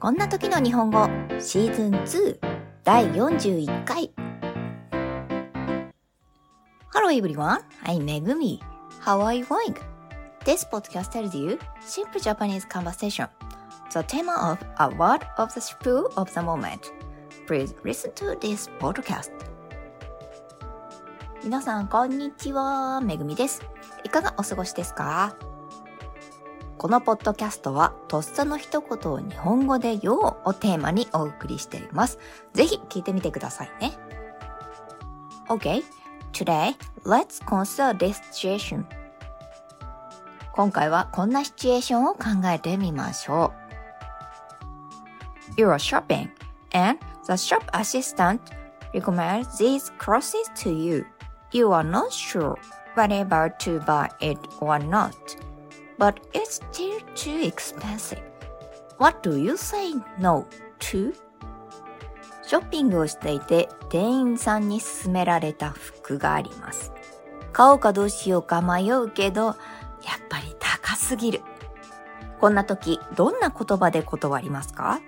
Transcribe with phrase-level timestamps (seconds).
[0.00, 2.38] こんな時の日本語シーズン2
[2.84, 4.10] 第41回
[6.94, 8.60] Hello everyone, I'm Megumi.
[9.04, 9.74] How are you going?
[10.46, 13.28] This podcast tells you simple Japanese conversation.
[13.92, 16.90] The theme of a word of the spur of the moment.
[17.46, 19.30] Please listen to this podcast.
[21.44, 23.02] 皆さん、こんにちは。
[23.02, 23.62] めぐみです。
[24.02, 25.49] いかがお過ごしですか
[26.80, 32.18] このポッドキャストは、とっさの一言を日本語で言おうをテーマにお送りしています。
[32.54, 33.92] ぜひ聞いてみてくださいね。
[35.50, 35.82] Okay,
[36.32, 36.74] today,
[37.04, 38.86] let's consider this situation.
[40.54, 43.52] 今回はこんなシチュエーションを考えてみましょ
[45.58, 45.60] う。
[45.60, 46.30] You are shopping
[46.72, 48.40] and the shop assistant
[48.94, 51.04] recommends these crosses to you.
[51.52, 52.56] You are not sure
[52.96, 55.12] whether to buy it or not,
[56.00, 58.22] but it's still too expensive.
[58.96, 60.46] What do you say no
[60.80, 61.14] to?
[62.42, 66.90] ショッピングをしていて店員さんに勧められた服があります。
[67.52, 69.54] 買おうかどうしようか迷うけど、やっ
[70.28, 71.42] ぱり高すぎる。
[72.40, 75.00] こんな時、どんな言葉で断りますか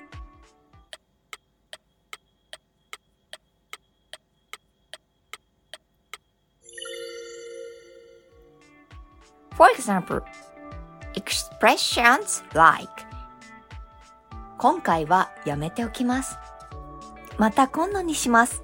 [9.56, 10.22] ？For example,
[11.15, 12.91] expressions like
[14.57, 16.37] 今回はやめておきます。
[17.37, 18.63] また今度にします。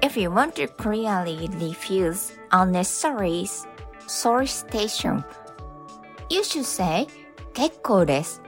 [0.00, 3.46] If you want to clearly refuse unnecessary
[4.06, 5.22] solicitation,
[6.30, 7.06] you should say
[7.52, 8.40] 結構です。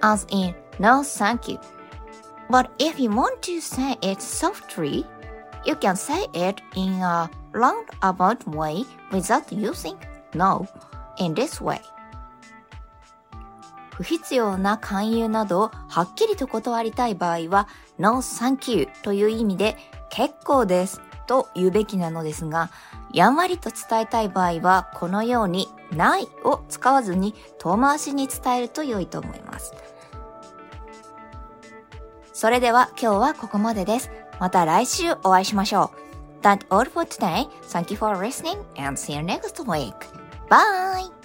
[0.00, 1.58] as in no thank you.
[2.50, 5.04] But if you want to say it softly,
[5.64, 9.98] you can say it in a roundabout way without using
[10.34, 10.66] no
[11.17, 11.81] In this way.
[13.91, 17.67] 不必要な勧誘などをはっきりと断りたい場合は
[17.99, 19.77] No thank you という意味で
[20.09, 22.69] 結構ですと言うべきなのですが、
[23.13, 29.73] やんわりと伝えたい場合はこのようにないを使わずに遠回しに伝えると良いと思います。
[32.33, 34.11] それでは今日はここまでです。
[34.39, 35.91] また来週お会いしましょ
[36.41, 36.41] う。
[36.41, 37.47] That's all for today.
[37.69, 40.22] Thank you for listening and see you next week.
[40.53, 41.22] Bye!